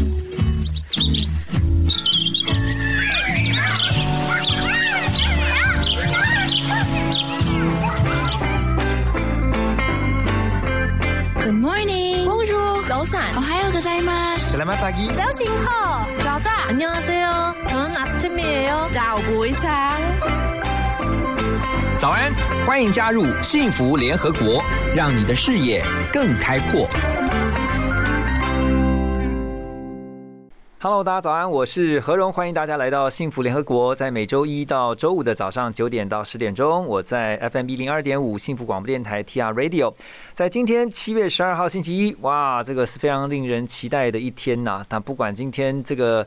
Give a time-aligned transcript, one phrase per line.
[11.52, 12.24] morning.
[12.24, 12.82] Bonjour.
[12.88, 13.34] 早安。
[13.34, 14.36] 哦，还有个在吗？
[14.38, 16.50] Selamat pagi.早醒好，早早。
[16.68, 17.54] 안녕하세요.
[17.68, 18.88] 저는 아침이에요.
[18.92, 20.00] 早不一상
[21.02, 22.32] 嗯早安，
[22.66, 24.64] 欢迎加入幸福联合国，
[24.94, 26.88] 让你的视野更开阔。
[30.83, 33.93] Hello，大家早安，我是何荣，欢迎大家来到幸福联合国。
[33.93, 39.93] 在每周一到周五的早上九点到十点钟，我在 FM 一零二点五幸福广播电台 TR Radio。
[40.33, 44.83] 在今天七月十二号星期一，哇，这个是非常令人期待的一天呐！
[44.89, 46.25] 但不管今天这个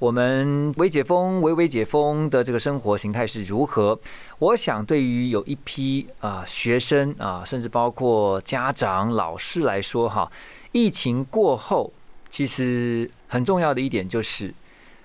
[0.00, 3.96] 我们微解封、微微解封的这个生活形态是如何，
[4.40, 10.28] 我想对于有一批啊、学生啊，甚至包括家长、老师来说，哈，
[10.72, 11.92] 疫情过后。
[12.32, 14.54] 其实很重要的一点就是，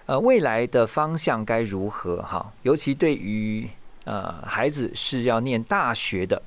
[0.06, 2.54] 呃，未来的方向该如何哈？
[2.64, 3.68] 尤其对于
[4.06, 6.42] 呃孩子是要念大学的，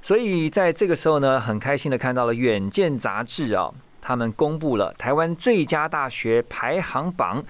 [0.00, 3.68] 所以在这个时候呢，很开心的看到了《远见》杂志啊，
[4.00, 7.44] 他们公布了台湾最佳大学排行榜。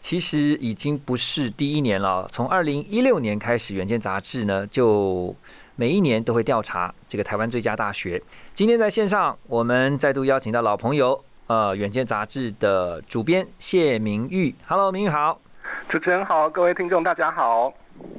[0.00, 5.34] 其实已经不是第一年了，从二零一六年开始，《远见》杂志呢就
[5.76, 8.22] 每一年都会调查这个台湾最佳大学。
[8.52, 11.24] 今天在线上，我们再度邀请到老朋友。
[11.48, 15.40] 呃，远见杂志的主编谢明玉，Hello，明玉好，
[15.88, 17.72] 主持人好，各位听众大家好。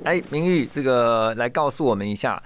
[0.04, 2.42] 哎，明玉，这个来告诉我们一下，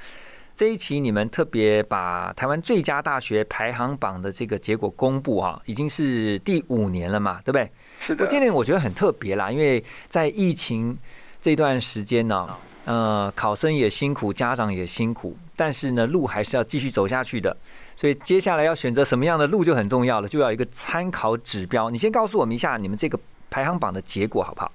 [0.54, 7.72] 这一期你们特别把台湾最佳大学排行榜的这个结果公布哈、啊，已经是第五年了嘛，对不对？
[8.06, 8.28] 是的。
[8.28, 10.98] 今年我觉得很特别啦，因为在疫情
[11.44, 12.48] 这段时间呢、
[12.86, 17.54] 呃，考生也辛苦，家长也辛苦，但是呢，路还是要继续走下去的。
[17.98, 21.90] 所以接下来要选择什么样的路就很重要了，就要一个参考指标。
[21.90, 24.72] 你先告诉我们一下你们这个排行榜的结果好不好？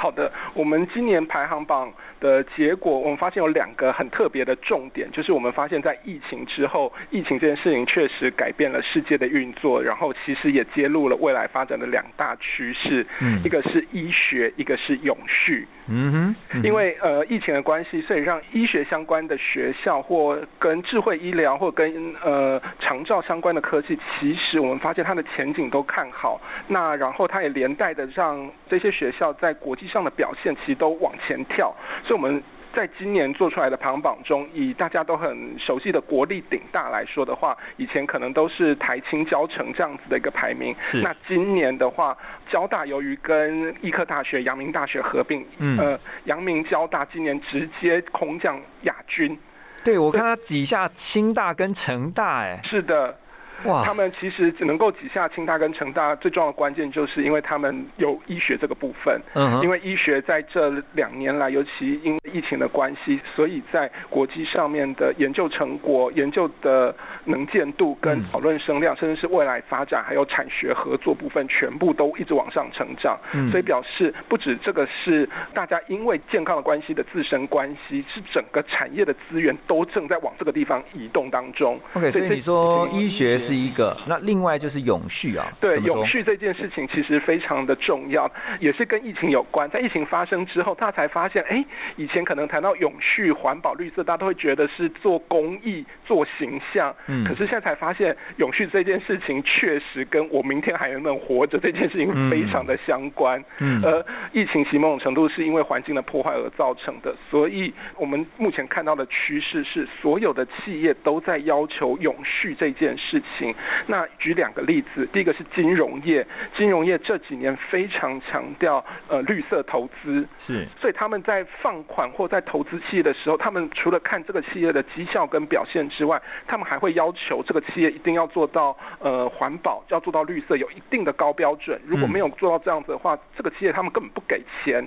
[0.00, 15.68] 好的，我们今年排行榜的结果，我们发现有两个很特别的重点，就是我们发现在疫情之后，疫情这件事情确实改变了世界的运作，然后其实也揭露了未来发展的两大趋势，嗯一个是医学，一个是永续。
[15.92, 26.40] 嗯哼，嗯哼因为呃疫情的关系，所以让医学相关的学校或跟智慧医疗或跟呃长照相关的科技，其实我们发现它的前景都看好。
[26.68, 31.74] 那然后它也连带的让这些学校在国际上的表现其实都往前跳，
[32.04, 32.42] 所以我们。
[32.72, 40.72] 在今年做出来的排行榜中，以大家都很熟悉的国立顶大来说的话，以前可能都是台青交城这样子的一个排名。
[40.80, 42.16] 是那今年的话，
[42.48, 49.36] 交大由于跟医科大学、阳明大学合并，嗯呃，阳明交大今年直接空降亚军。
[49.84, 53.18] 对我看他挤下清大跟成大，哎，是的，
[53.64, 59.20] 哇，他们其实只能够挤下清大跟成大，最重要的关键就是因为他们有医学这个部分。
[59.34, 66.94] 嗯因为医学在这两年来，尤其因为疫情的关系，所以在国际上面的研究成果、研究的
[67.24, 73.18] 能见度跟嗯讨论声量，甚至是未来发展还有产学合作部分，全部都一直往上成长。
[73.34, 81.78] 嗯所以表示不止这个是大家因为健康的关系的自身关系，是整个产业的资源都正在往这个地方移动当中。
[81.94, 88.30] OK，所以这你说医学是一个，那另外就是永续啊，对永续这件事情其实非常的重要，
[88.60, 89.68] 也是跟疫情有关。
[89.70, 91.64] 在疫情发生之后，大家才发现，哎，
[91.96, 96.94] 以前可能谈到永续、环保、绿色，大家都会觉得是做公益、做形象。
[97.08, 103.42] 嗯可是现在才发现，永续这件事情确实跟我明天还能不能活着这件事情非常的相关。
[103.58, 113.39] 嗯而疫情其某种程度是因为环境的破坏而造成的，所以我们目前看到的趋势是，所有的企业都在要求永续这件事情。
[113.86, 131.80] 那举两个例子，第一个是金融业，金融业这几年非常强调呃绿色投资，是所以他们在放款或在投资企业的时候，他们除了看这个企业的绩效跟表现之外，他们还会要求这个企业一定要做到呃环保，要做到绿色，有一定的高标准。
[131.86, 134.86] 如果没有做到这样子的话，这个企业他们根本不给钱。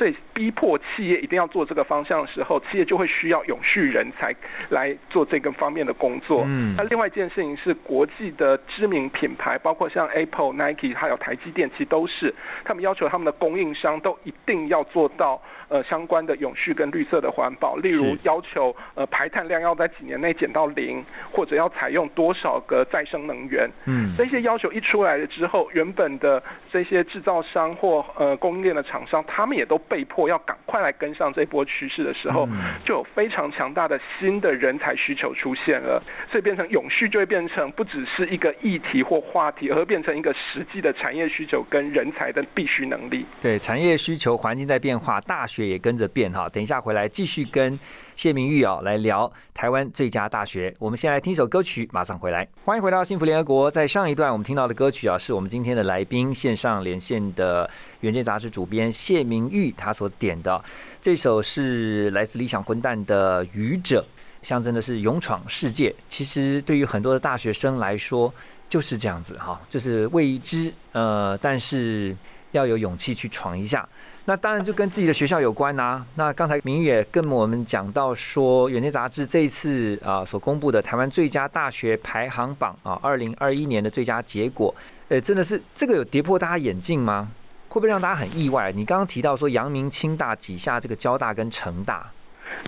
[0.00, 4.34] 所以逼迫企业一定要做这个方向的时候，企业就会需要永续人才
[4.70, 6.42] 来做这个方面的工作。
[6.46, 15.38] 嗯那另外一件事情是国际的知名品牌，包括像 Apple、Nike 还有台积电，其实都是他们要求他们的供应商都一定要做到
[15.68, 23.68] 呃相关的永续跟绿色的环保，例如要求呃排碳量要在几年内减到零，或者要采用多少个再生能源。
[23.84, 26.42] 嗯这些要求一出来了之后，原本的
[26.72, 32.48] 这些制造商或呃供应链的厂商，他们也都被迫要赶快来跟上这波趋势的时候，
[32.84, 36.00] 就有非常强大的新的人才需求出现了，
[36.30, 43.26] 所以变成永续就会变成不只是一个议题或话题，而会变成一个实际的产业需求跟人才的必须能力。
[43.40, 46.48] 对，产业需求环境在变化，大学也跟着变哈。
[46.48, 47.76] 等一下回来继续跟
[48.20, 50.74] 谢明玉啊来聊台湾最佳大学。
[50.78, 52.46] 我们先来听一首歌曲，马上回来。
[52.66, 53.70] 欢迎回到幸福联合国。
[53.70, 57.66] 在上一段我们听到的歌曲啊，是我们今天的来宾线上连线的
[58.00, 60.62] 《远见》杂志主编谢明玉他所点的
[61.00, 64.04] 这首是来自理想混蛋的《愚者》，
[64.46, 65.94] 象征的是勇闯世界。
[66.10, 68.30] 其实对于很多的大学生来说
[68.68, 72.14] 就是这样子哈，就是未知呃，但是
[72.50, 73.88] 要有勇气去闯一下。
[74.26, 76.04] 那当然就跟自己的学校有关呐。
[76.14, 84.74] 那刚才明宇也跟我们讲到说，《远见》杂志这一次啊所公布的台湾最佳大学排行榜啊，二零二一年的最佳结果，
[85.08, 87.30] 呃，真的是这个有跌破大家眼镜吗？
[87.68, 88.72] 会不会让大家很意外？
[88.72, 92.10] 你刚刚提到说，阳明、清大挤下这个交大跟成大。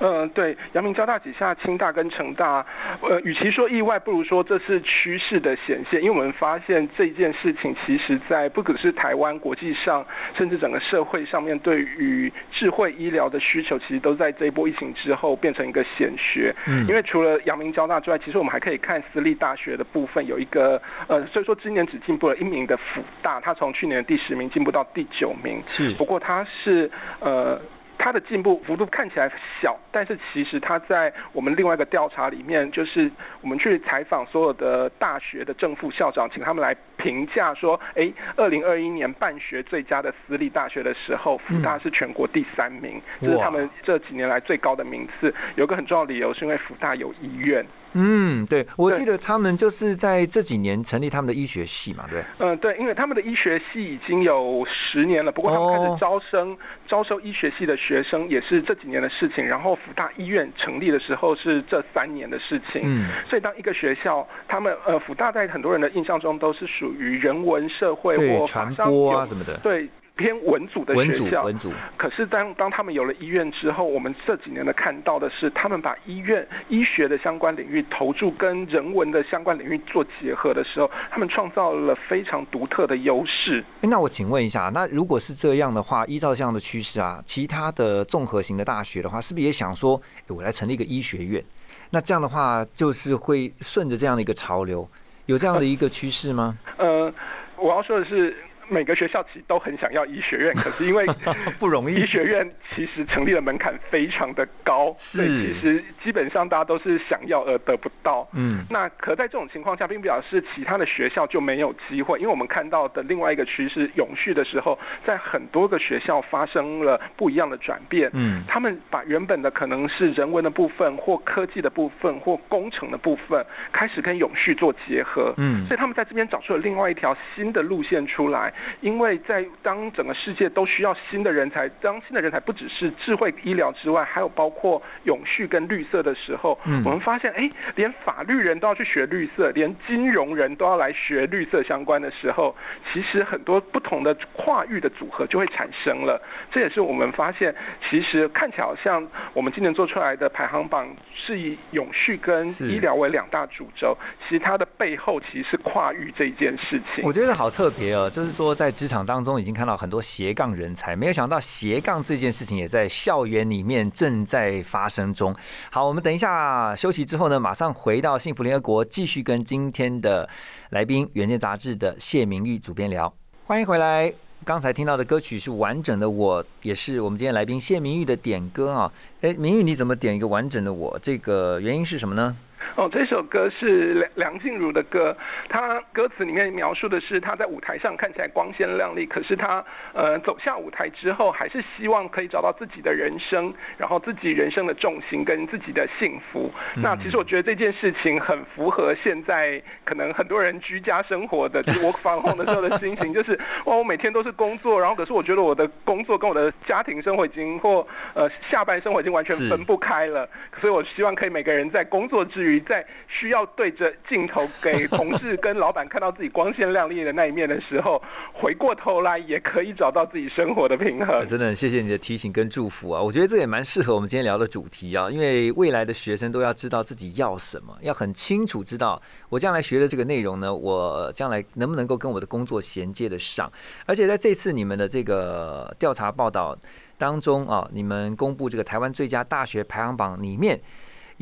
[0.00, 2.64] 嗯，对，阳明交大底下清大跟成大，
[3.02, 6.02] 呃，与其说意外，不如说这是趋势的显现。
[6.02, 10.04] 因为我们发现这件事情，其实在不只是台湾，国际上，
[10.36, 16.54] 甚至整个社会上面，对于智慧医疗的需求，其实都在这一波疫情之后变成一个显学。
[16.66, 25.62] 嗯，因为除了阳明交大之外，其实我们还可以看私立大学的部分，有一个呃，所以说今年只进步了一名的辅大，它从去年的第十名进步到第九名。
[25.66, 26.90] 是，不过它是
[27.20, 27.60] 呃。
[27.98, 29.30] 它的进步幅度看起来
[29.60, 33.10] 小，但是其实它在我们另外一个调查里面，就是
[33.40, 45.32] 我们去采访所有的大学的正副校长，请他们来评价说，哎，二零二一年办学最佳的私立大学的时候，福大是全国第三名，这是他们这几年来最高的名次。
[45.54, 47.64] 有个很重要理由，是因为福大有医院。
[47.94, 52.22] 嗯，对，我记得他们就是在这几年成立他们的医学系嘛，对。
[52.38, 56.56] 嗯，对，因为他们的医学系已经有十年了，不过他们开始招生、
[56.86, 59.44] 招收医学系的学生也是这几年的事情。
[59.44, 62.82] 然后福大医院成立的时候是这三年的事情。
[62.84, 69.58] 嗯，所以当一个学校，他们呃，福大在很多人的印象中都是属于人文社会或传播啊什么的。
[69.62, 69.88] 对。
[70.22, 71.72] 偏文组的学校，文组。
[71.96, 83.64] 可是当当他们有了医院之后，我们这几年的看到的是，他们把医院医学的相关领域投注跟人文的相关领域做结合的时候，他们创造了非常独特的优势。
[83.80, 91.42] 那我请问一下，那如果是这样的话，依照这样的趋势啊，其他的综合型的大学的话，是不是也想说，我来成立一个医学院？
[91.90, 94.88] 那这样的话，就是会顺着这样的一个潮流，
[95.26, 96.56] 有这样的一个趋势吗？
[96.78, 97.12] 呃，
[97.56, 98.36] 我要说的是。
[98.72, 101.06] 每个学校其实都很想要医学院， 可是因为
[101.60, 108.26] 不容易，医学院其实成立的门槛非常的高，是，其实基本上大家都是想要而得不到。
[108.32, 118.10] 嗯，那可在这种情况下，并不表示其他的学校就没有机会，因为我们看到的另外一个趋势，永续的时候，在很多个学校发生了不一样的转变。
[118.14, 125.34] 嗯，他们把原本的可能是人文的部分，或科技的部分，或工程的部分，开始跟永续做结合。
[125.36, 128.52] 嗯，所以他们在这边找出了另外一条新的路线出来。
[128.80, 142.54] 因为在当整个世界都需要新的人才，当新的人才不只是智慧医疗之外，还有包括永续跟绿色的时候，嗯我们发现，哎，连法律人都要去学绿色，连金融人都要来学绿色相关的时候，
[142.92, 146.20] 其实很多不同的跨域的组合就会产生了。
[146.52, 147.54] 这也是我们发现，
[147.88, 157.02] 其实看起来好像我们今年做出来的排行榜是以永续跟医疗为两大主轴，其实它的背后其实是跨域这一件事情。
[157.02, 158.51] 我觉得好特别哦，就是说。
[158.54, 165.34] 在职场当中已经看到很多斜杠人才，没有想到斜杠这件事情也在校园里面正在发生中。
[165.70, 170.28] 好，我们等一下休息之后呢，马上回到幸福联合国，继续跟今天的
[170.70, 173.12] 来宾《远见》杂志的谢明玉主编聊。
[173.46, 174.12] 欢迎回来！
[174.44, 178.92] 刚才听到的歌曲是完整的，我也是我们今天来宾谢明玉的点歌啊。
[179.20, 180.98] 哎，明玉你怎么点一个完整的我？
[181.00, 182.36] 这个原因是什么呢？
[182.74, 185.14] 哦，这首歌是梁梁静茹的歌，
[185.48, 189.62] 她歌词里面描述的是她在舞台上看起来光鲜亮丽，可是她
[189.92, 196.50] 呃走下舞台之后，还是希望可以找到自己的人生，然后自己人生的重心跟自己的幸福。
[196.76, 210.26] 那其实我觉得这件事情很符合现在可能很多人居家生活的我防控的时候的心情，就是哇，我每天都是工作，然后可是我觉得我的工作跟我的家庭生活已经或呃下班生活已经完全分不开了，
[210.58, 212.61] 所以我希望可以每个人在工作之余。
[212.62, 218.02] 在需要对着镜头给同事跟老板看到自己光鲜亮丽的那一面的时候，
[218.32, 221.24] 回过头来也可以找到自己生活的平衡。
[221.24, 223.02] 真的谢谢你的提醒跟祝福啊！
[223.02, 233.50] 我觉得这也蛮适合我们今天聊的主题啊，因为未来的学生都要知道自己要什么，要很清楚知道我将来学的这个内容呢，我将来能不能够跟我的工作衔接得上。
[233.86, 236.56] 而且在这次你们的这个调查报道
[236.98, 240.60] 当中啊，你们公布这个台湾最佳大学排行榜里面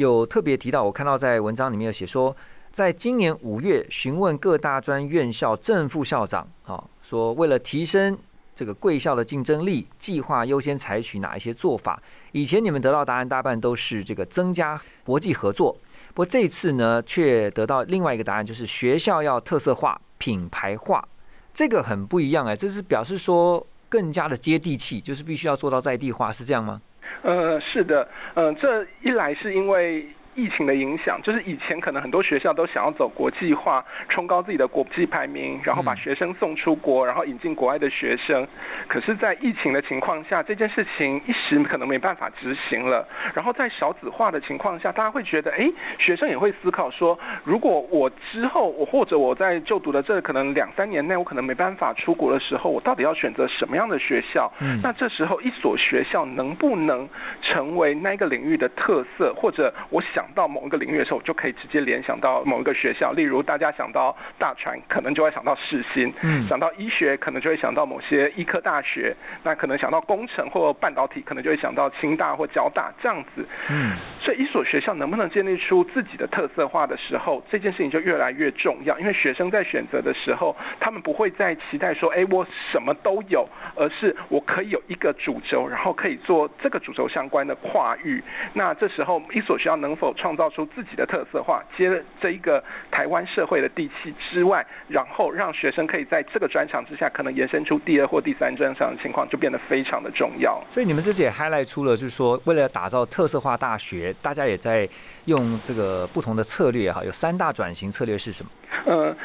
[0.00, 2.34] 有特别提到，我看到在文章里面有写说，
[2.72, 8.16] 在今年五月询问各大专院校正副校长啊，说为了提升
[8.54, 12.02] 这个贵校的竞争力，计划优先采取哪一些做法？
[12.32, 15.76] 以前你们得到答案大半都是这个增加国际合作，
[16.14, 21.06] 不过这次呢，却得到另外一个答案，就是学校要特色化、品牌化，
[21.52, 26.80] 这个很不一样哎，这是表示说更加的接地气，就是必须要做到在地化，是这样吗？
[27.22, 30.06] 呃，是的，嗯，这一来是因为。
[30.40, 38.48] 疫情的影响，就是以前可能很多学校都想要走国际化，冲高自己的国际排名，然后把学生送出国，然后引进国外的学生。
[38.88, 43.06] 可是，在疫情的情况下，这件事情一时可能没办法执行了。
[43.34, 54.50] 然后在少子化的情况下，大家会觉得，哎，学生也会思考说，如果我之后我或者我在就读的这可能两三年内，我可能没办法出国的时候，我到底要选择什么样的学校？
[54.60, 57.06] 嗯，那这时候一所学校能不能
[57.42, 60.24] 成为那个领域的特色，或者我想。
[60.34, 63.12] 到某一个领域的时候，就可以直接联想到某一个学校。
[63.12, 69.14] 例如，大家想到大船，可能就会想到世新；嗯，想到医学，可能就会想到某些医科大学。
[69.42, 73.46] 那可能想到工程或半导体，可能就会想到清大或交大这样子。
[73.68, 78.98] 嗯，所以一所学校能不能建立出自己的特色化的时候，这件事情就越来越重要。
[78.98, 88.22] 因为学生在选择的时候，他们不会再期待说：“哎，我什么都有”，而是我可以有一个主轴，然后可以做这个主轴相关的跨域。
[88.52, 100.62] 那这时候一所学校能否创造出自己的特色化，接这一个台湾社会的地气之外，然后让学生可以在这个专长之下，可能延伸出第二或第三专长的情况，就变得非常的重要。
[100.68, 104.86] 所以你们这次也 highlight 出了，就是说为了打造特色化大学，大家也在
[105.24, 107.02] 用这个不同的策略哈。
[107.02, 108.50] 有三大转型策略是什么？
[108.86, 109.16] 嗯。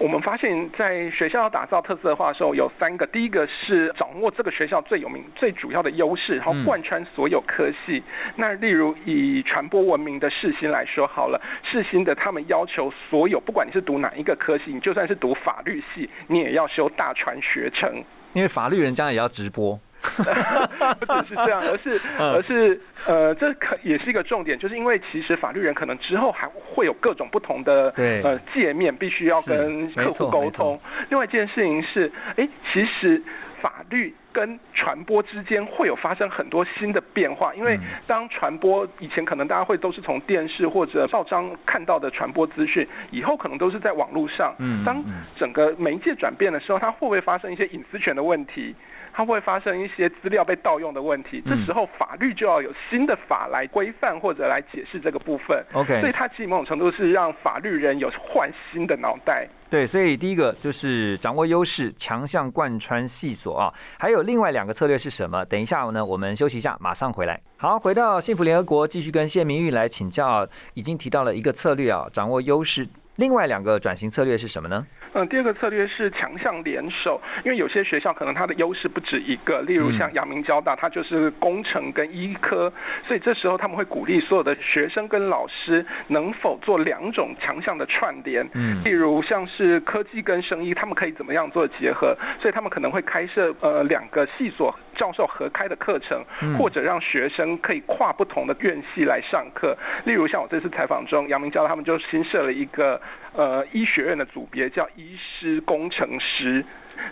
[0.00, 3.06] 我们发现，在学校要打造特色化的时候，有三个。
[3.08, 8.02] 第一个是掌握这个学校最有名、最主要的优势，然后贯穿所有科系。
[8.34, 18.02] 那例如以传播闻名的世新来说，好了，世新的他们要求所有，不管你是读哪一个科系，你就算是读法律系，你也要修大传学程，
[18.32, 19.78] 因为法律人家也要直播。
[21.00, 30.80] 不只是这样，而是而是呃，这可也是一个重点，就是因为其实法律人可能之后还会有各种不同的呃界面，必须要跟客户沟通。
[31.08, 33.22] 另外一件事情是，哎，其实
[33.60, 44.54] 法律跟传播之间会有发生很多新的变化，因为当传播以前可能大家会都是从电视或者报章看到的传播资讯，以后可能都是在网络上。
[44.84, 45.04] 当
[45.36, 48.74] 整个媒介转变的时候，它会不会发生一些隐私权的问题？
[49.12, 55.62] 它会发生一些资料被盗用的问题，这时候法律就要有新的法来规范或者来解释这个部分。
[55.72, 59.48] OK，所以它其实某种程度是让法律人有换新的脑袋。
[59.70, 63.72] 对，所以第一个就是掌握优势，强项贯穿细所啊。
[63.96, 65.44] 还有另外两个策略是什么？
[65.44, 67.40] 等一下呢，我们休息一下，马上回来。
[67.56, 70.44] 好，回到幸福联合国，继续跟谢明玉来请教。
[70.74, 72.88] 已经提到了一个策略啊，掌握优势。
[73.20, 74.86] 另外两个转型策略是什么呢？
[75.12, 82.72] 嗯，第二个策略是强项联手，因为有些学校可能它的优势不止一个，例如像阳明交大，它就是工程跟医科，
[83.06, 96.22] 所以这时候他们会鼓励所有的学生跟老师能否做两种强项的串联，嗯，例如像是科技跟生意，他们可以怎么样做结合，所以他们可能会开设呃两个系所教授合开的课程，
[96.58, 103.00] 或者让学生可以跨不同的院系来上课，例如像我这次采访中，阳明交大他们就新设了一个
[103.32, 104.86] 呃医学院的组别叫。
[104.96, 106.64] 医师工程师，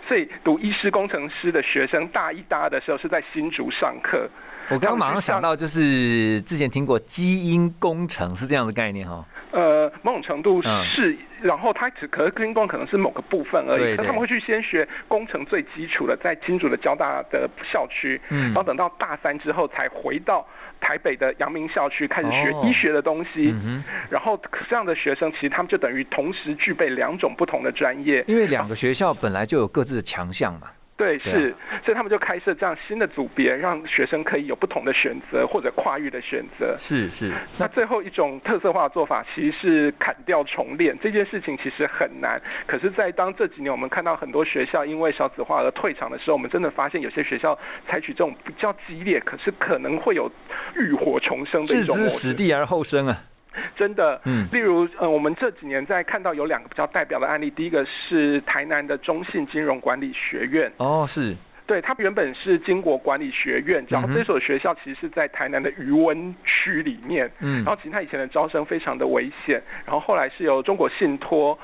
[0.07, 4.29] 所以读医师工程师的学生大一、大二的时候是在新竹上课。
[4.69, 9.25] 我刚刚马上想到，就是之前听过基因工程是这样的概念哈。
[9.51, 18.45] 呃，某种程度是，然后他只可可能是某个部分而已，可他们会去先学工程最基础的，在新竹的交大的校区，嗯。
[18.45, 20.45] 然后等到大三之后才回到。
[20.81, 24.39] 台北的阳明校区开始学医学的东西，嗯然后
[24.69, 30.69] 这样的学生其实他们就等于同时具备两种不同的专业，因为两个学校本来就有各自的强项嘛。
[30.99, 36.75] 对，是，所以他们就开设这样新的组别，让学生可以有不同的选择或者跨域的选择。
[36.77, 37.31] 是是。
[37.57, 42.37] 那最后一种特色化的做法，其实是砍掉重练这件事情，其实很难。
[42.67, 50.29] 可是，在当这几年我们看到很多学校因为少子化而退场的时候，我们真的发现有些学校采取这种比较激烈，可是可能会有
[50.75, 51.95] 浴火重生的一种。
[51.95, 53.17] 置之死地而后生啊。
[53.77, 54.19] 真的。
[54.25, 54.47] 嗯。
[54.51, 61.35] 例如，呃，我们这几年在看到有两个比较代表的案例，第一个是台南的中信金融管理学院，哦，是，
[61.65, 67.63] 对，它原本是经国管理学院，然后这所学校其实是在台南的余温区里面，嗯。
[67.63, 71.57] 然后其实它以前的招生非常的危险，然后后来是由中国信托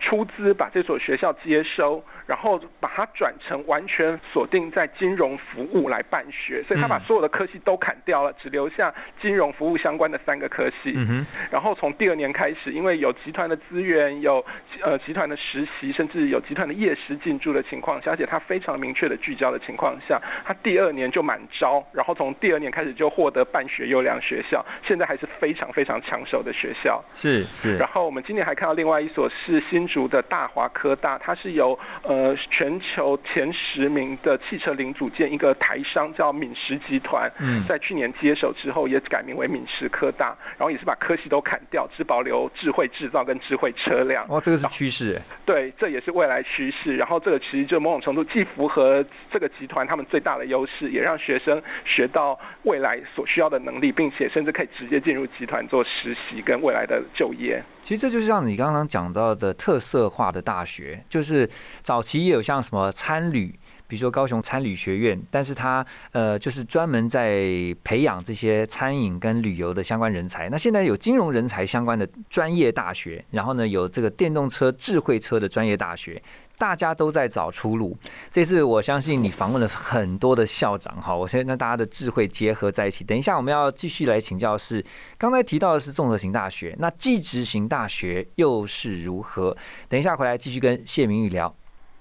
[0.00, 10.92] 出资把这所学校接收，然后把它转成完全锁定在金融服务来办学，所以他把嗯所有的科系都砍掉了，只留下金融服务相关的三个科系。
[10.94, 14.44] 嗯，然后从第二年开始，因为有集团的资源，有
[14.82, 27.02] 呃集团的实习，甚至有集团的业师进驻的情况下，而且他非常明确的聚焦的情况下，他第二年就满招，然后从第二年开始就获得办学优良学校，现在还是非常非常抢手的学校。
[27.14, 32.11] 是是然，后我们今年还看到另外一所是新竹的大华科大，它是由呃
[32.50, 44.26] 全球前十名的汽车零组件一个台商叫敏实集团，嗯在去年接手之后也改名为敏实科大，然后也是把科系都砍掉，只保留智慧制造跟智慧车辆。
[44.28, 46.96] 哦，这个是趋势哎，对，这也是未来趋势。
[46.96, 57.62] 然后这个其实就某种程度既符合这个集团他们最大的优势，也让学生学到未来所需要的能力，并且甚至可以直接进入集团做实习跟未来的就业。
[57.82, 61.48] 其实这就是像你刚刚讲到的特色化的大学，就是
[61.82, 67.46] 早期也有像什么参旅，比如说高雄参旅学院，但是它呃就是专门在
[67.84, 70.48] 培养这些餐饮跟旅游的相关人才。
[70.48, 76.20] 那现在有金融人才相关的专业大学，然后呢有这个电动车、智慧车的专业大学。
[76.58, 77.96] 大家都在找出路。
[78.30, 83.02] 这次我相信你访问了很多的校长哈，我现在大家的智慧结合在一起。
[83.02, 84.84] 等一下我们要继续来请教是，
[85.18, 89.56] 刚才提到的是综合型大学，那技职型大学又是如何？
[89.88, 91.52] 等一下回来继续跟谢明玉聊。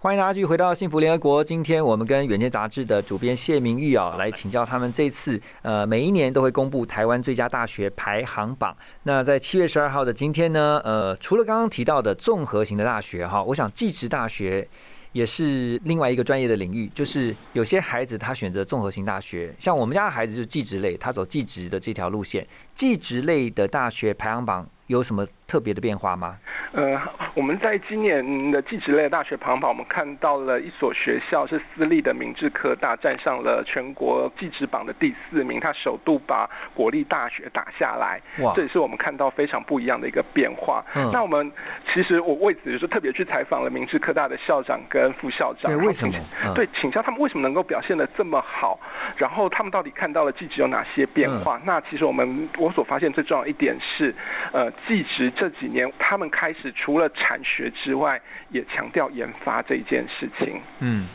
[0.03, 1.43] 欢迎大家继续回到幸福联合国。
[1.43, 8.75] 今天我们跟《远见》杂志的主编谢明玉啊，来请教他们这次呃每一年都会公布台湾最佳大学排行榜。
[9.03, 14.67] 那在七月十二号的今天呢，呃，除了刚刚提到的综合型的大学哈，我想技职大学
[15.11, 16.87] 也是另外一个专业的领域。
[16.93, 22.45] 就是有些孩子他选择综合型大学，像我们家的孩子就是技职类，他走技职的这条路线。
[22.73, 26.37] 技职类的大学排行榜有什么特别的变化吗？
[26.73, 26.97] 呃，
[27.35, 38.21] 我们在今年的技职类的大学排行榜，我们看到了一所学校是私立的明治科大，站上了全国技职榜的第四名，他首度把国立大学打下来。
[38.39, 40.83] 哇这也是我们看到非常不一样的一个变化。
[40.95, 41.51] 嗯那我们
[41.93, 46.13] 其实我为此就特别去采访了明治科大的校长跟副校长，对为什么
[46.53, 48.77] 对，请教他们为什么能够表现的这么好，
[49.15, 51.57] 然后他们到底看到了技职有哪些变化？
[51.59, 54.13] 嗯那其实我们我所发现最重要一点是，
[54.51, 60.59] 呃，技职这几年他们开始除了产学之外，也强调研发这一件事情。
[60.79, 61.07] 嗯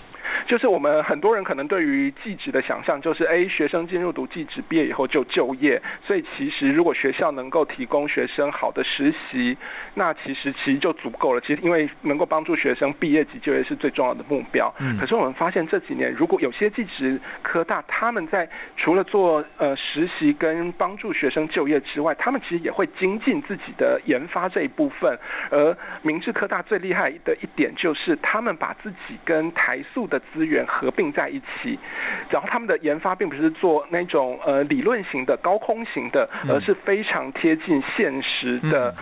[0.47, 5.81] 就是我们很多人可能对于技职的想象，就是哎，学生进入读技职，毕业以后就就业。
[6.05, 9.57] 所以其实如果学校能够提供学生好的实习，
[9.95, 11.41] 那其实其实就足够了。
[11.41, 14.73] 其实因为能够帮助学生毕业及就业是最重要的目标。
[14.81, 25.19] 嗯可是我们发现这几年，如果有些技职科大，他们在除了做呃实习跟帮助学生就业之外，他们其实也会精进自己的研发这一部分。
[25.51, 31.79] 而明治科大最厉害的一点就是，他们把自己跟台塑的资源合并在一起，
[32.31, 38.95] 然后他们的研发并不是做那种呃理论型的、高空型的，嗯而是非常贴近现实的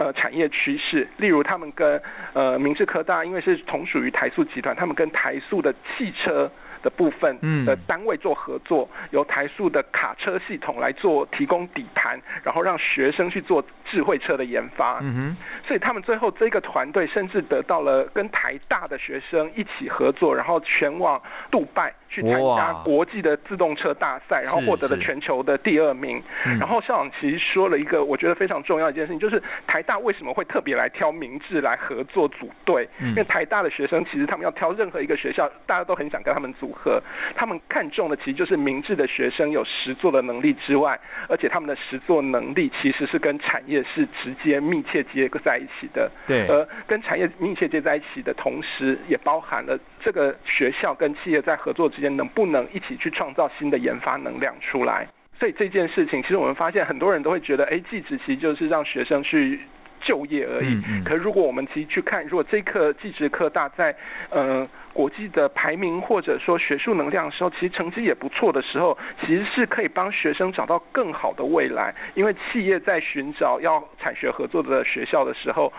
[0.00, 1.06] 呃产业趋势。
[1.16, 2.00] 例如，他们跟
[2.32, 6.50] 呃明治科大，因为是同属于台塑集团，他们跟台塑的汽车。
[6.84, 14.98] 的部分嗯的单位做合作，由台塑的卡车系统来做提供底盘，然后让学生去做智慧车的研发。
[15.00, 21.20] 嗯哼，所以他们最后这个团队甚至得到了跟台大的学生一起合作，然后前往
[21.50, 26.22] 杜拜去参加国际的自动车大赛，然后获得了全球的第二名。
[26.44, 32.86] 嗯然后校长其实说了一个我觉得非常重要的一件事情，就是台大为什么会特别来挑明治来合作组队？
[32.98, 37.00] 嗯因为台大的学生其实他们要挑任何一个学校，大家都很想跟他们组合。
[37.36, 46.10] 他们看重的其实就是明智的学生有实作的能力之外，而且他们的实作能力其实是跟产业是直接密切结合在一起的。
[46.26, 55.06] 对，而跟产业密切接在一起的同时，也包含了这个学校跟企业在合作之间能不能一起去创造新的研发能量出来。
[55.38, 59.60] 所以这件事情，其实我们发现很多人都会觉得，哎，技职其实就是让学生去。
[60.06, 61.02] 就业而已嗯嗯。
[61.02, 63.96] 可是如果我们其实去看，如果这课技职科大在
[64.28, 64.62] 呃
[64.94, 71.94] 国际的排名或者说学术能量的时候，其实成绩也不错的时候，其实是可以帮学生找到更好的未来。
[72.14, 75.70] 因为企业在寻找要产学合作的学校的时候。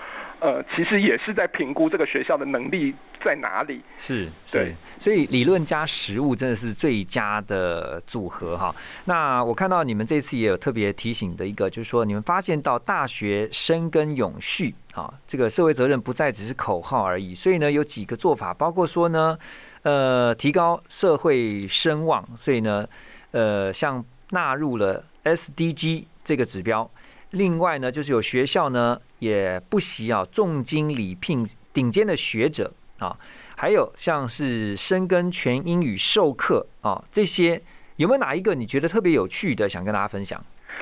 [0.42, 2.94] 呃，其实也是在评估这个学校的能力
[3.26, 3.82] 在哪里。
[3.98, 8.74] 是，对，所以理论加实物真的是最佳的组合哈。
[9.06, 17.34] 那我看到你们这次也有特别提醒的一个，就是说你们发现到大学生根永续啊，这个社会责任不再只是口号而已。
[17.34, 19.38] 所以呢，有几个做法，包括说呢，
[19.82, 22.88] 呃，提高社会声望，所以呢，
[23.32, 26.90] 呃，像纳入了 SDG 这个指标。
[27.32, 33.16] 另外呢，就是有学校呢也不惜啊重金礼聘顶尖的学者啊，
[33.58, 37.62] 还有像是深耕全英语授课啊，这些
[37.98, 40.42] 有没有哪一个你觉得特别有趣的，想跟大家分享？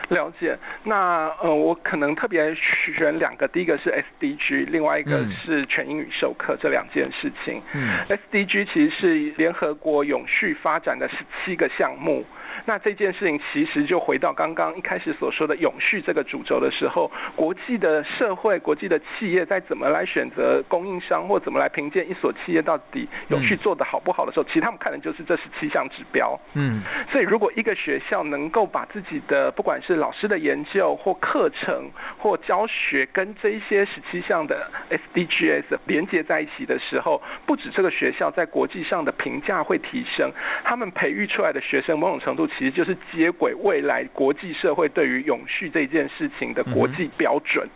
[0.10, 7.62] 了解，那呃，我可能特别选两个，第一个是 SDG，另外一个是全英语授课这两件事情。
[7.74, 12.24] 嗯，SDG 其实是联合国永续发展的十七个项目。
[12.66, 26.40] 那这件事情其实就回到刚刚一开始所说的永续这个主轴的时候，国际的社会、国际的企业在怎么来选择供应商，或怎么来评鉴一所企业到底永续做的好不好的时候，其实他们看的就是这十七项指标。
[26.54, 40.32] 嗯，所以如果一个学校能够把自己的不管是老师的研究或课程或教学跟这一些十七项的 SDGs 连接在一起的时候，不止这个学校在国际上的评价会提升，
[40.64, 42.43] 他们培育出来的学生某种程度。
[42.48, 47.68] 其实就是接轨未来国际社会对于永续这件事情的国际标准，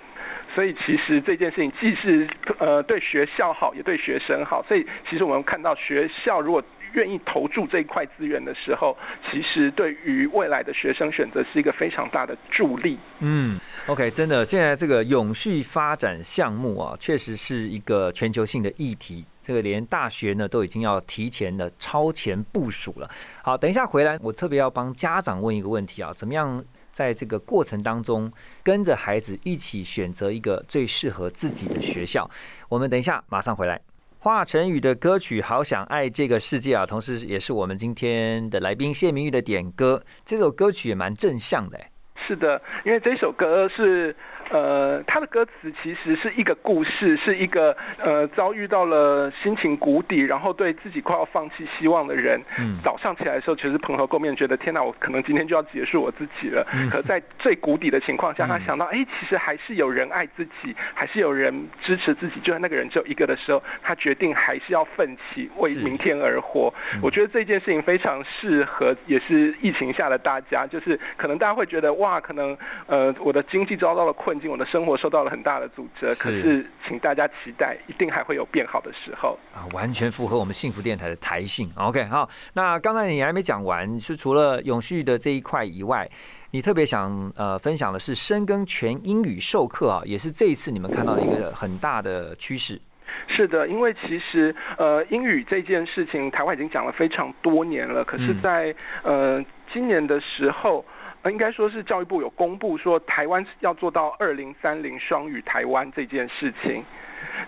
[0.54, 2.28] 所以其实这件事情既是
[2.60, 4.64] 呃对学校好，也对学生好。
[4.68, 6.64] 所以其实我们看到学校如果
[6.98, 8.98] 愿意投注这一块资源的时候，
[9.30, 12.98] 其实对于未来的学生选择是一个非常大的助力。
[13.20, 19.24] 嗯，OK，真的，现在这个永续发展项目啊，确实是一个全球性的议题。
[19.40, 23.10] 这个连大学呢都已经要提前的超前部署了。
[23.42, 28.30] 好，等一下回来，我特别要帮家长问一个问题啊，怎么样在这个过程当中
[28.64, 32.30] 跟着孩子一起选择一个最适合自己的学校？
[32.68, 33.80] 我们等一下马上回来。
[34.28, 40.04] 华晨宇的歌曲《好想爱这个世界》啊，同时也是我们今天的来宾谢明玉的点歌。
[40.26, 41.80] 这首歌曲也蛮正向的。
[42.28, 44.14] 是的，因为这首歌是。
[44.50, 56.66] 呃，他的歌词其实是一个故事，是一个呃遭遇到了心情谷底，然后对自己快要放弃希望的人，嗯早上起来的时候，其实蓬头垢面，觉得天哪，我可能今天就要结束我自己了。
[56.74, 66.74] 嗯可在最谷底的情况下，他想到，哎，其实还是有人爱自己，还是有人支持自己，就算那个人只有一个的时候，他决定还是要奋起，为明天而活。
[67.02, 74.37] 我觉得这件事情非常适合，也是疫情下的大家，就是可能大家会觉得，哇，可能呃我的经济遭到了困。
[74.46, 79.66] 我的生活受到了很大的阻折，可是请大家期待，一定还会有变好的时候啊！
[79.74, 81.72] 完全符合我们幸福电台的台性。
[81.76, 86.08] OK，好，那刚才你还没讲完，是除了永续的这一块以外，
[86.52, 92.80] 你特别想呃分享的是深耕全英语授课啊，也是这一次你们看到的一个很大的趋势。
[93.28, 98.74] 是的，因为其实呃英语这件事情，台湾已经讲了非常多年了，可是，在
[99.04, 100.86] 呃今年的时候。
[101.30, 106.84] 应该说是教育部有公布说，台湾要做到二零三零双语台湾这件事情。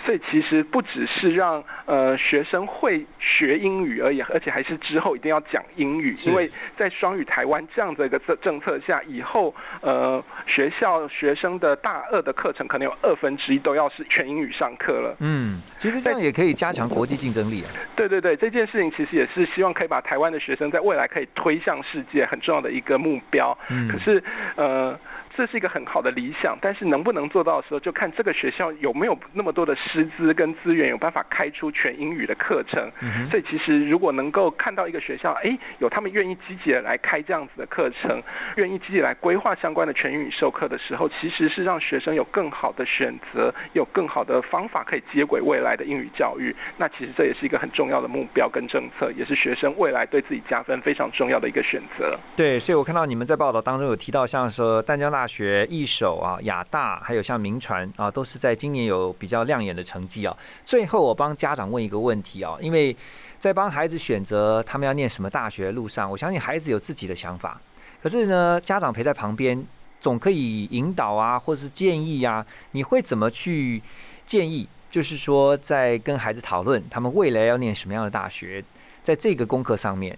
[0.05, 15.15] 所以其实不只是让呃学生会学英语而已，而且还是之后一定要讲英语，因为在双语台湾这样的一个政政策下，以后呃学校学生的大二的课程可能有二分之一都要是全英语上课了。
[15.19, 17.69] 嗯，其实这样也可以加强国际竞争力啊。
[17.95, 23.57] 对对对，这件事情其实也是希望可以把台湾的学生在未来可以推向世界很重要的一个目标。
[23.69, 24.23] 嗯，可是
[24.55, 24.97] 呃。
[25.35, 32.91] 这是一个很好的理想，但是能不能做到的时候，就看这个学校有没有那么多的师资跟资源，有办法开出全英语的课程。
[33.29, 38.21] 所以其实如果能够看到一个学校，哎，有他们愿意积极的来开这样子的课程，
[38.57, 46.53] 愿意积极来规划相关的全英语授课的时候，其实是让学生有更好的选择，有更好的方法可以接轨未来的英语教育。
[46.75, 52.17] 那其实这也是一个很重要的目标跟政策，也是学生未来对自己加分非常重要的一个选择。
[52.35, 55.18] 对，所以我看到你们在报道当中有提到，像说淡江大。
[55.19, 60.33] 大学一手啊，亚大还有像名传啊，都是在今年有比较亮眼的成绩啊。
[60.65, 62.95] 最后我帮家长问一个问题啊，因为
[63.37, 67.59] 在帮孩子选择他们要念什么大学的路上，我相信孩子有自己的想法，
[68.01, 69.61] 可是呢，家长陪在旁边
[69.99, 72.45] 总可以引导啊，或者是建议啊。
[72.71, 73.83] 你会怎么去
[74.25, 74.69] 建议？
[74.89, 78.63] 就是说，在跟孩子讨论他们未来要念什么样的大学，
[79.03, 80.17] 在这个功课上面。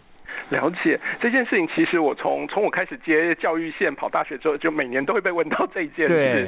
[0.52, 6.14] 了解这件事情，其实我从从我开始接教育线跑大学之后，就每年都会被问到这一件事。
[6.14, 6.48] 对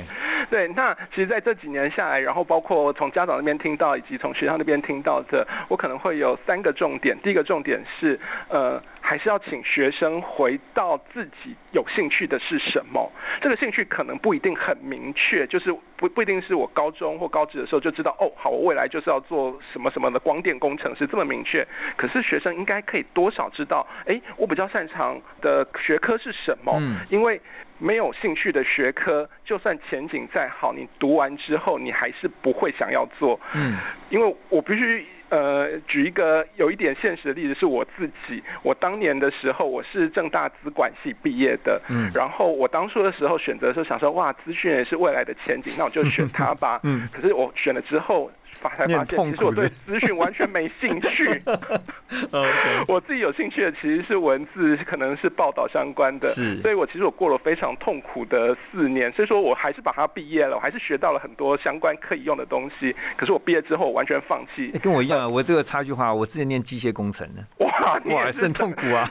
[0.50, 7.18] 对，那其实在这几年下来，然后包括从家长那边听到，以及从学校那边听到的，我可能会有三个重点。
[7.24, 13.12] 第一个重点是，呃，还是要请学生回到自己有兴趣的是什么。
[13.42, 21.68] 这个兴趣可能不一定很明确，就是不不一定是我高中或高职的时候就知道，哦，好，我未来就是要做什么什么的光电工程师这么明确。
[21.98, 26.74] 可是学生应该可以多少知道，哎，我比较擅长的学科是什么？
[26.80, 27.40] 嗯因为
[27.84, 33.38] 没有兴趣的学科，就算前景再好，你读完之后你还是不会想要做。
[33.54, 33.78] 嗯
[34.10, 38.42] 因为我必须呃举一个有一点现实的例子，是我自己。
[38.62, 46.80] 我当年的时候，我是正大资管系毕业的，嗯然后我当初的时候选择的时候想说，哇，资讯也是未来的前景，那我就选它吧。
[46.86, 51.42] 嗯可是我选了之后，发才你发现，其实我对资讯完全没兴趣。
[52.88, 56.62] 我自己有兴趣的其实是文字，可能是报道相关的，是。
[56.62, 62.96] 所以我其实我过了非常痛苦的四年，所以说我还是把它毕业了，我还是学到了很多相关可以用的东西。
[63.18, 64.72] 可是我毕业之后我完全放弃。
[64.76, 68.44] 哎，跟我一样啊，我这个插句话，我之前念机械工程的， 哇，哇，是。
[68.44, 69.08] 很痛苦啊。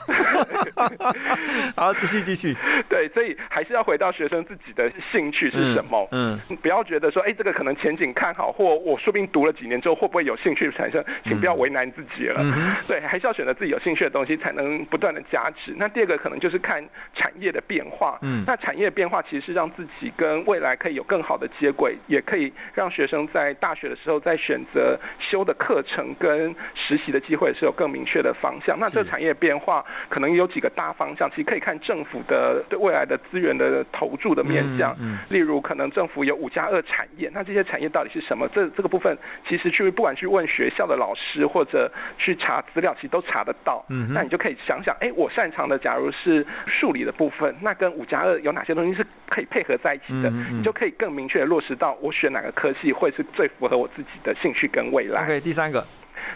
[1.75, 2.55] 好，继续继续，
[2.87, 6.07] 对，所以还是要回到学生自己的兴趣是什么。
[6.11, 12.41] 嗯，不要觉得说，哎，这个可能前景看好，或我说不定读了几年之后会不会有兴趣产生，请不要为难自己了。
[12.87, 15.73] 对，还是要选择自己有兴趣的东西，才能不断的加持。
[15.75, 16.81] 那第二个可能就是看
[17.15, 18.19] 产业的变化。
[18.21, 28.77] 嗯那产业变化其实是让自己跟未来可以有更好的接轨，也可以让学生在大学的时候在选择修的课程跟实习的机会是有更明确的方向。
[28.79, 34.93] 那这个产业变化可能有几个大方向，其实可以看政府的对未来的资源的投注的面向。
[34.99, 38.47] 嗯嗯例如，可能政府有五加二产业，那这些产业到底是什么？
[38.53, 39.17] 这这个部分
[39.47, 43.85] 其实去不管去问学校的老师或者去查资料，其实都查得到。
[43.89, 50.29] 嗯那你就可以想想，哎，我擅长的假如是数理的部分，那跟五加二有哪些东西是可以配合在一起的？
[50.29, 55.23] 嗯嗯嗯你就可以更明确的落实到我选哪个科系会是最符合我自己的兴趣跟未来。
[55.23, 55.85] ，OK，第三个，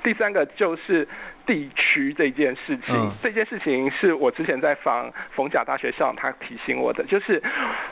[0.04, 1.08] 第三个就是
[1.45, 7.41] 地区这件事情，嗯这件事情是我之前在访逢甲大学校长他提醒我的，就是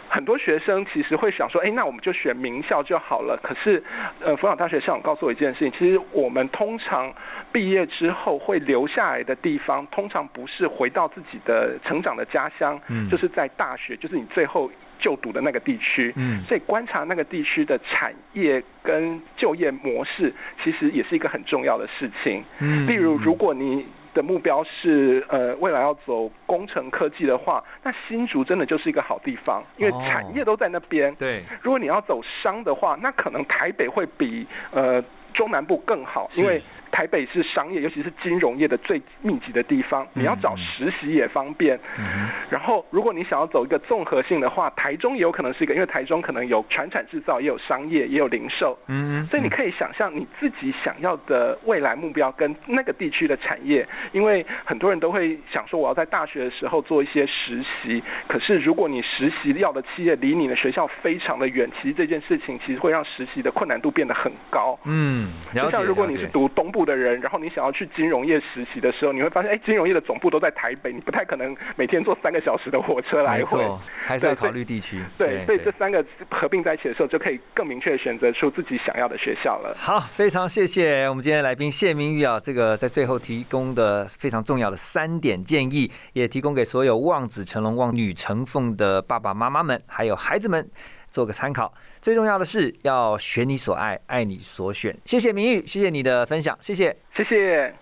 [0.09, 3.39] 很多学生其实会想说，哎，那我们就选名校就好了。
[3.41, 3.81] 可是，
[4.21, 7.13] 呃，逢甲大学校长告诉我一件事情，其实我们通常
[7.51, 14.69] 毕业之后会留下来的地方，通常不是回到自己的成长的家乡，嗯就是在大学，就是你最后。
[14.99, 22.43] 就读的那个地区，嗯所以观察那个地区的产业跟就业模式，其实也是一个很重要的事情。
[22.59, 31.13] 嗯例如，如果你的目标是呃未来要走工程科技的话，那新竹真的就是一个好地方，因为哦产业都在那边。
[31.15, 35.03] 对，如果你要走商的话，那可能台北会比呃
[35.35, 41.77] 中南部更好，因为台北是商业，尤其是金融业的最密集的地方，你要找实习也方便。
[41.97, 48.77] 嗯然后，如果你想要走一个综合性的话，台中也有可能是一个，因为台中可能有传产制造，也有商业，也有零售。
[48.87, 64.79] 嗯，所以你可以想象你自己想要的未来目标跟那个地区的产业，因为很多人都会想说我要在大学的时候做一些实习，可是如果你实习要的企业离你的学校非常的远，其实这件事情其实会让实习的困难度变得很高。
[64.85, 65.71] 嗯，了解。
[65.71, 73.65] 就像如果你是读东部的人，然后你想要去金融业实习的时候，你会发现，哎，金融业的总部都在台北，你不太可能每天坐三个小时的火车来回。
[74.05, 75.01] 还是要考虑地区。
[75.17, 79.75] 对，所以这三个合并在一起的时候，就可以更明确的选择出自己想要的学校了。
[79.77, 90.69] 好，非常谢谢我们今天来宾谢明玉啊，这个在最后提供的非常重要的三点建议，也提供给所有望子成龙、望女成凤的爸爸妈妈们，还有孩子们
[91.15, 91.73] 做个参考。
[92.01, 94.95] 最重要的是要选你所爱，爱你所选。
[95.05, 96.95] 谢谢明玉，谢谢你的分享，谢谢。
[97.15, 97.75] 谢谢。